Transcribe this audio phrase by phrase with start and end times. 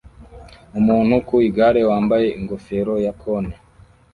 [0.79, 3.53] Umuntu ku igare wambaye ingofero ya cone